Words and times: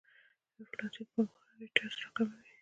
انفلاسیون 0.59 1.07
پانګونه 1.15 1.53
ريټرنز 1.61 1.95
راکموي. 2.01 2.49